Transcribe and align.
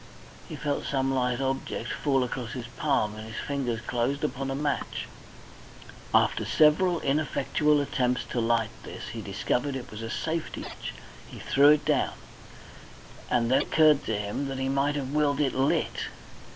He 0.49 0.55
felt 0.55 0.85
some 0.87 1.13
light 1.13 1.39
object 1.39 1.89
fall 1.91 2.23
across 2.23 2.53
his 2.53 2.65
palm 2.75 3.13
and 3.15 3.27
his 3.27 3.35
fingers 3.45 3.81
closed 3.81 4.23
upon 4.23 4.49
a 4.49 4.55
match. 4.55 5.05
After 6.11 6.43
several 6.43 6.99
ineffectual 7.01 7.79
attempts 7.79 8.23
to 8.31 8.39
light 8.39 8.71
this, 8.81 9.09
he 9.13 9.21
discovered 9.21 9.75
it 9.75 9.91
was 9.91 10.01
a 10.01 10.09
safety 10.09 10.61
match. 10.61 10.93
He 11.27 11.37
threw 11.37 11.69
it 11.69 11.85
down, 11.85 12.13
and 13.29 13.51
then 13.51 13.61
it 13.61 13.67
occurred 13.67 14.03
to 14.05 14.17
him 14.17 14.47
that 14.47 14.57
he 14.57 14.69
might 14.69 14.95
have 14.95 15.11
willed 15.13 15.39
it 15.39 15.53
lit. 15.53 16.07